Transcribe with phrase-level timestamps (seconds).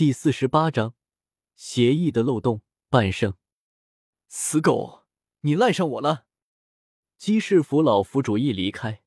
[0.00, 0.94] 第四十八章
[1.54, 2.62] 协议的漏洞。
[2.88, 3.34] 半圣，
[4.28, 5.02] 死狗，
[5.42, 6.24] 你赖上我了！
[7.18, 9.02] 姬氏府老府主一离开，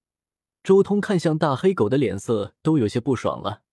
[0.62, 3.64] 周通看向大黑狗的脸色都有些不爽了。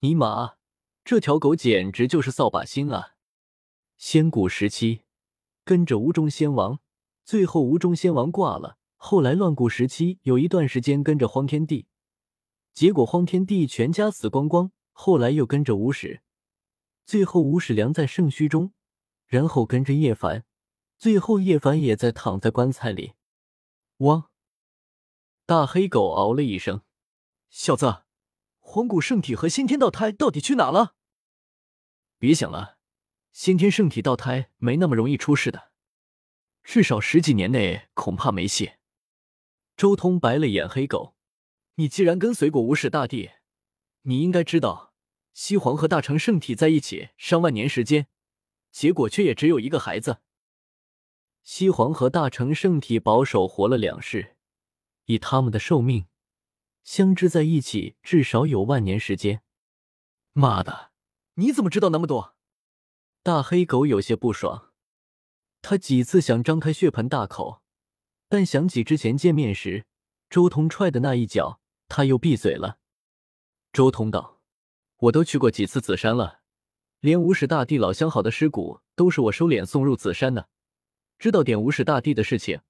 [0.00, 0.56] 尼玛，
[1.04, 3.14] 这条狗简直就是扫把星啊！
[3.96, 5.02] 仙古时期
[5.64, 6.80] 跟着吴中仙王，
[7.24, 8.76] 最后吴中仙王挂了。
[8.96, 11.86] 后来乱古时期有一段时间跟着荒天帝，
[12.74, 14.72] 结果荒天帝全家死光光。
[14.90, 16.22] 后来又跟着吴史，
[17.10, 18.72] 最后吴史良在圣墟中。
[19.26, 20.44] 然后跟着叶凡，
[20.96, 23.14] 最后叶凡也在躺在棺材里。
[23.96, 24.30] 汪！
[25.44, 26.82] 大黑狗嗷了一声
[27.50, 28.04] ：“小子，
[28.60, 30.94] 黄古圣体和先天道胎到底去哪了？”
[32.16, 32.78] 别想了，
[33.32, 35.72] 先天圣体道胎没那么容易出事的，
[36.62, 38.74] 至少十几年内恐怕没戏。
[39.76, 41.16] 周通白了眼黑狗
[41.74, 43.30] ：“你既然跟随过无始大帝，
[44.02, 44.89] 你应该知道，
[45.32, 48.06] 西皇和大成圣体在一起上万年时间。”
[48.70, 50.18] 结果却也只有一个孩子。
[51.42, 54.36] 西皇和大成圣体保守活了两世，
[55.06, 56.06] 以他们的寿命，
[56.84, 59.42] 相知在一起至少有万年时间。
[60.32, 60.92] 妈的，
[61.34, 62.36] 你怎么知道那么多？
[63.24, 64.72] 大黑狗有些不爽，
[65.60, 67.62] 他几次想张开血盆大口，
[68.28, 69.84] 但想起之前见面时
[70.28, 72.78] 周通踹的那一脚，他又闭嘴了。
[73.72, 74.39] 周通道
[75.00, 76.38] ：“我都去过几次紫山了。”
[77.00, 80.50] 连无始大帝老相好的尸骨都是我收敛送入紫山的，
[81.18, 82.60] 知道点无始大帝的事情，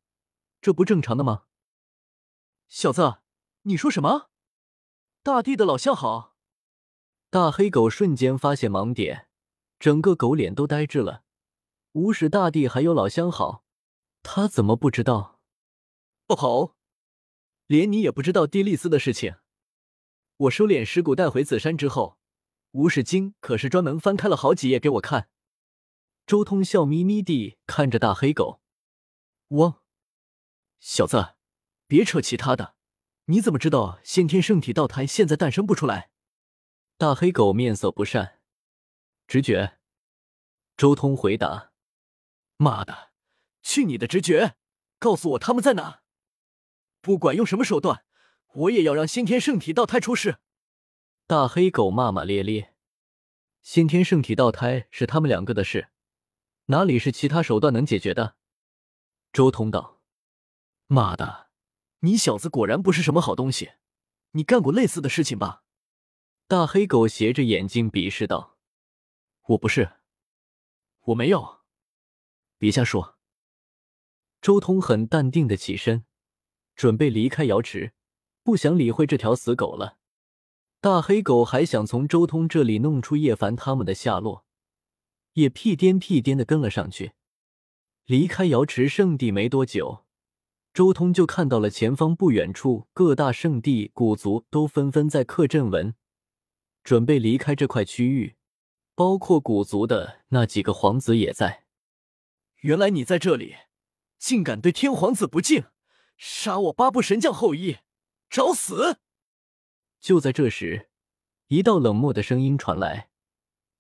[0.61, 1.47] 这不正常的吗？
[2.69, 3.23] 小子，
[3.63, 4.31] 你说什么？
[5.25, 6.37] 大帝的老相好？
[7.29, 9.27] 大黑狗瞬间发现盲点，
[9.81, 11.25] 整个狗脸都呆滞了。
[11.91, 13.65] 无始大帝还有老相好，
[14.23, 15.41] 他怎么不知道？
[16.29, 16.77] 不好，
[17.67, 19.35] 连你也不知道蒂丽丝的事情。
[20.37, 22.20] 我收敛尸骨带回紫山之后。
[22.73, 25.29] 吴世京可是专门翻开了好几页给我看。
[26.27, 28.61] 周通笑眯眯地看着大黑狗，
[29.49, 29.81] 汪，
[30.79, 31.35] 小子，
[31.89, 32.77] 别扯其他的，
[33.25, 36.11] 你怎么知道先天圣体道胎现在诞生不出来？
[36.97, 38.39] 大黑狗面色不善，
[39.27, 39.79] 直觉。
[40.77, 41.73] 周通回答
[42.57, 43.11] ：“妈的，
[43.63, 44.55] 去你的直觉！
[45.01, 46.03] 告诉我他们在哪，
[47.01, 48.05] 不管用什么手段，
[48.53, 50.39] 我也要让先天圣体道胎出世。”
[51.31, 52.75] 大黑狗骂骂咧咧，
[53.63, 55.91] 先天圣体道胎是他们两个的事，
[56.67, 58.35] 哪里是其他手段能解决的？
[59.33, 60.01] 周通道
[60.91, 61.51] ：“妈的，
[62.01, 63.75] 你小子果然不是什么好东西，
[64.33, 65.63] 你干过类似的事情吧？”
[66.49, 68.59] 大黑狗斜着眼睛鄙视道
[69.51, 69.99] ：“我不是，
[71.05, 71.61] 我没有，
[72.59, 73.17] 别瞎说。”
[74.43, 76.05] 周通很淡定的起身，
[76.75, 77.93] 准备离开瑶池，
[78.43, 80.00] 不想理会这条死狗了。
[80.83, 84.47] 大黑狗还想从周通这里弄出叶凡他们的下落，
[85.35, 87.13] 也屁颠屁颠的跟了上去。
[88.07, 90.07] 离开瑶池圣地没多久，
[90.73, 95.95] 周通就看到了前方不远处各大圣地古族都纷纷在刻阵文，
[96.83, 98.37] 准备离开这块区域，
[98.95, 101.65] 包括古族的那几个皇子也在。
[102.63, 103.55] 原来你在这里，
[104.19, 105.65] 竟敢对天皇子不敬，
[106.17, 107.77] 杀我八部神将后裔，
[108.31, 108.97] 找死！
[110.01, 110.89] 就在这时，
[111.49, 113.11] 一道冷漠的声音传来，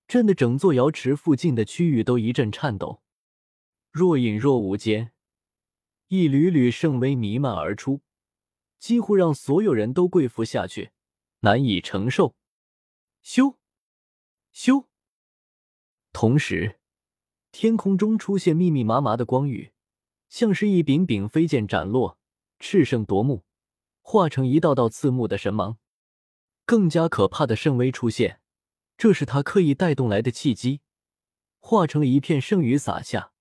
[0.06, 3.02] 震得整座瑶池附近的区域都一阵颤抖。
[3.90, 5.12] 若隐若无间，
[6.08, 8.02] 一缕缕圣威弥漫而出，
[8.78, 10.90] 几乎让所有人都跪伏下去，
[11.40, 12.36] 难以承受。
[13.24, 13.56] 咻，
[14.54, 14.86] 咻！
[16.12, 16.78] 同时，
[17.50, 19.72] 天空中出现密密麻麻的光雨，
[20.28, 22.18] 像是一柄柄飞剑斩落，
[22.58, 23.44] 炽盛夺目，
[24.02, 25.78] 化成一道道刺目的神芒。
[26.70, 28.38] 更加可怕的圣威出现，
[28.96, 30.82] 这是他刻意带动来的契机，
[31.58, 33.32] 化成了一片圣雨洒下，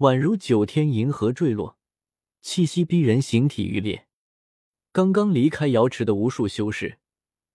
[0.00, 1.78] 宛如九天银河坠落，
[2.42, 4.08] 气息逼人，形体欲裂。
[4.92, 6.98] 刚刚离开瑶池的无数修士，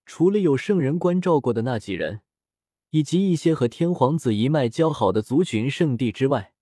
[0.06, 2.22] 除了有圣人关照过的那几人，
[2.90, 6.52] 以及一些和天皇子一脉交好的族群圣地之外，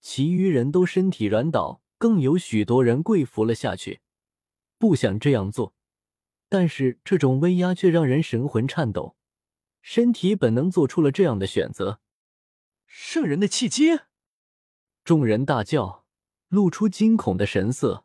[0.00, 4.00] 其余人都身体软倒，更有许多人跪伏了下去，
[4.80, 5.76] 不想这样做。
[6.48, 9.16] 但是这种威压却让人神魂颤抖，
[9.82, 12.00] 身体本能做出了这样的选择。
[12.86, 13.98] 圣人的契机！
[15.04, 16.04] 众人大叫，
[16.48, 18.04] 露出惊恐的神色。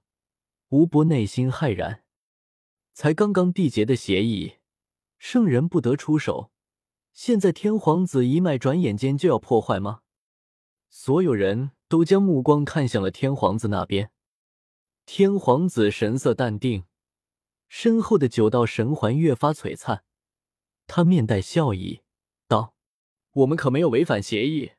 [0.70, 2.04] 吴伯内心骇然，
[2.94, 4.56] 才刚刚缔结的协议，
[5.18, 6.52] 圣人不得出手，
[7.14, 10.02] 现在天皇子一脉转眼间就要破坏吗？
[10.90, 14.12] 所有人都将目光看向了天皇子那边。
[15.06, 16.86] 天皇子神色淡定。
[17.70, 20.04] 身后的九道神环越发璀璨，
[20.88, 22.02] 他面带笑意
[22.48, 22.74] 道
[23.32, 24.72] ：“我们可没有违反协议，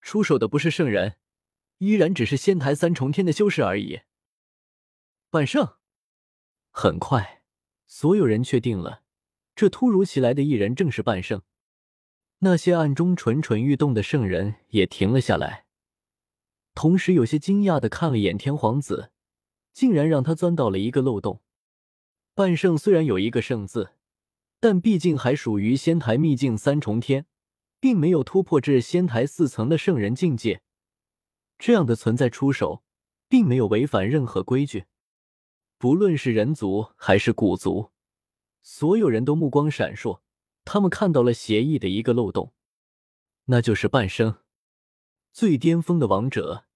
[0.00, 1.16] 出手的不是圣人，
[1.76, 4.00] 依然只是仙台三重天的修士而已。
[5.30, 5.76] 半圣，
[6.70, 7.42] 很快，
[7.86, 9.02] 所有人确定了，
[9.54, 11.42] 这突如其来的一人正是半圣。
[12.38, 15.66] 那些暗中蠢蠢欲动的圣人也停了下来，
[16.74, 19.12] 同时有些惊讶的看了眼天皇子，
[19.74, 21.42] 竟然让他钻到了一个漏洞。
[22.38, 23.94] 半圣虽然有一个圣字，
[24.60, 27.26] 但毕竟还属于仙台秘境三重天，
[27.80, 30.62] 并没有突破至仙台四层的圣人境界。
[31.58, 32.84] 这样的存在出手，
[33.28, 34.84] 并没有违反任何规矩。
[35.78, 37.90] 不论是人族还是古族，
[38.62, 40.20] 所有人都目光闪烁。
[40.64, 42.52] 他们看到了协议的一个漏洞，
[43.46, 44.36] 那就是半生
[45.32, 46.66] 最巅峰的王者，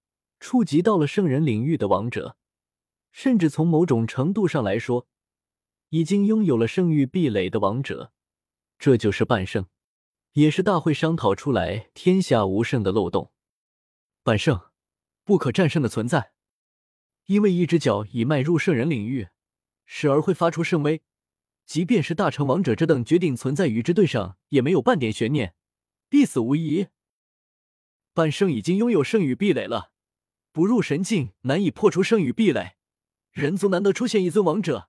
[0.41, 2.37] 触及到了圣人领域的王者，
[3.13, 5.07] 甚至从某种程度上来说，
[5.93, 8.15] 已经拥有了圣域壁垒的王者，
[8.79, 9.67] 这就是半圣，
[10.33, 13.31] 也是大会商讨出来天下无圣的漏洞。
[14.23, 14.59] 半圣，
[15.23, 16.33] 不可战胜的存在。
[17.27, 19.29] 因为一只脚已迈入圣人领域，
[19.85, 21.03] 时而会发出圣威，
[21.67, 25.55] 即便是大成王者这等绝顶存在与之对上，也没有半点悬念，
[26.09, 26.87] 必死无疑。
[28.15, 29.93] 半圣已经拥有圣域壁垒了，
[30.53, 32.77] 不入神境难以破除圣域壁垒。
[33.33, 34.89] 人族难得出现一尊王者，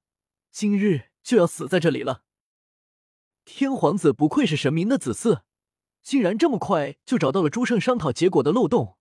[0.53, 2.23] 今日就要死在这里了。
[3.43, 5.41] 天皇子不愧是神明的子嗣，
[6.01, 8.95] 竟然这么快就找到了诸圣商讨结果的漏洞。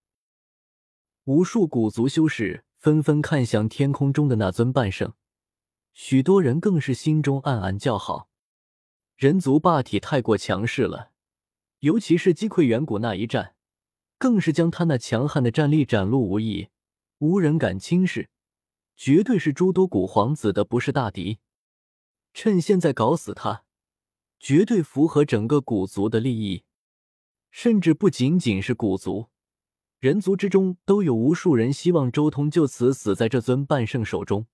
[1.26, 2.64] 无数古族修士。
[2.82, 5.12] 纷纷看向天空中的那尊半圣，
[5.92, 8.28] 许多人更是心中暗暗叫好。
[9.14, 11.12] 人族霸体太过强势了，
[11.78, 13.54] 尤其是击溃远古那一战，
[14.18, 16.70] 更是将他那强悍的战力展露无遗，
[17.18, 18.30] 无人敢轻视，
[18.96, 21.38] 绝对是诸多古皇子的不是大敌。
[22.34, 23.64] 趁现在搞死他，
[24.40, 26.64] 绝对符合整个古族的利益，
[27.50, 29.28] 甚至不仅仅是古族。
[29.98, 34.46] 人族之中都有无数人希望周通就此死在这尊半圣手中。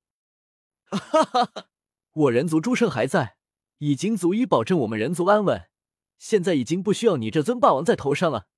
[0.91, 1.69] 哈哈哈！
[2.13, 3.37] 我人族诸圣还在，
[3.79, 5.71] 已经足以保证我们人族安稳。
[6.19, 8.49] 现在已经不需要你这尊霸王在头上了。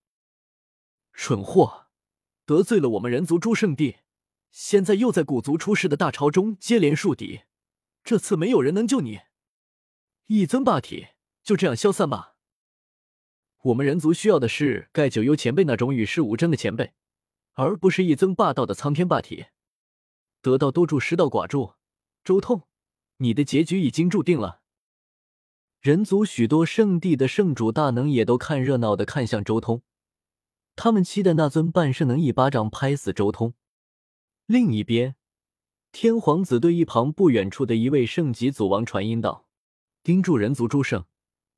[1.12, 1.88] 蠢货，
[2.46, 3.98] 得罪了我们人族诸圣地，
[4.50, 7.42] 现在又在古族出世的大潮中接连树敌，
[8.02, 9.20] 这次没有人能救你。
[10.26, 11.08] 一尊霸体
[11.42, 12.36] 就这样消散吧。
[13.62, 16.94] 我们人族需要的是盖九幽前辈那种与世无争的前辈，
[17.52, 19.46] 而不是一尊霸道的苍天霸体。
[20.40, 21.74] 得道多助，失道寡助。
[22.24, 22.62] 周通，
[23.18, 24.62] 你的结局已经注定了。
[25.80, 29.82] 人族许多圣地的圣主大能也都看热闹的看向周通，
[30.74, 33.54] 他们期待那尊半圣能一巴掌拍死周通。
[34.50, 35.14] 另一边，
[35.92, 39.46] 天皇子对一旁不远处的一位圣级祖王传音道
[40.02, 41.04] ：“盯住人族诸圣，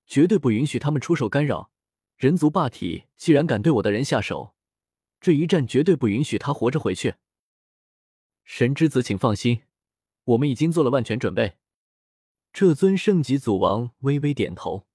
[0.06, 1.70] 绝对不允许他们出手干扰。”
[2.18, 4.54] 人族霸体既然敢对我的人下手，
[5.22, 7.14] 这一战绝对不允许他活着回去。
[8.44, 9.62] 神之子，请放心，
[10.24, 11.56] 我们已经做了万全准备。
[12.52, 14.86] 这尊圣级祖王微微点头。